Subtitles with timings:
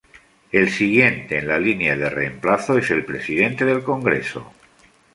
[0.51, 4.51] El siguiente en la línea de reemplazo es el presidente del Congreso.